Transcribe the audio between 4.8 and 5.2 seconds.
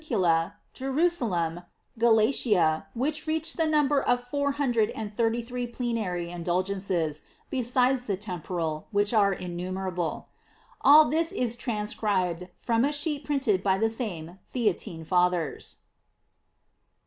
and